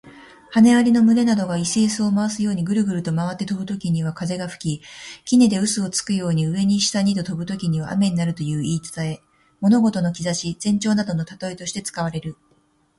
[0.55, 4.83] 羽蟻の群れなどが石臼を回すようにぐるぐると回って飛ぶときには風が吹き、
[5.29, 9.21] 杵で臼をつくように、上に下にと飛ぶときには雨になるという言い伝え。
[9.59, 12.35] 物事の兆し、前兆などの例えとして使われる。